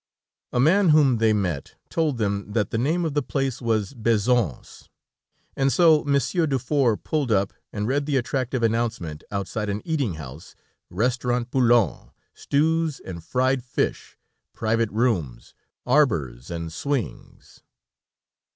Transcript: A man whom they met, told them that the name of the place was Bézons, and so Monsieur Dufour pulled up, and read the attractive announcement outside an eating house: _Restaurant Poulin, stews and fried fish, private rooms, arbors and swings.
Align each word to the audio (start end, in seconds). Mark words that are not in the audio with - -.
A 0.51 0.59
man 0.59 0.89
whom 0.89 1.19
they 1.19 1.31
met, 1.31 1.75
told 1.91 2.17
them 2.17 2.53
that 2.53 2.71
the 2.71 2.79
name 2.79 3.05
of 3.05 3.13
the 3.13 3.21
place 3.21 3.61
was 3.61 3.93
Bézons, 3.93 4.87
and 5.55 5.71
so 5.71 6.03
Monsieur 6.05 6.47
Dufour 6.47 6.97
pulled 6.97 7.31
up, 7.31 7.53
and 7.71 7.87
read 7.87 8.07
the 8.07 8.17
attractive 8.17 8.63
announcement 8.63 9.23
outside 9.29 9.69
an 9.69 9.79
eating 9.85 10.15
house: 10.15 10.55
_Restaurant 10.91 11.51
Poulin, 11.51 12.09
stews 12.33 12.99
and 12.99 13.23
fried 13.23 13.63
fish, 13.63 14.17
private 14.55 14.89
rooms, 14.89 15.53
arbors 15.85 16.49
and 16.49 16.73
swings. 16.73 17.61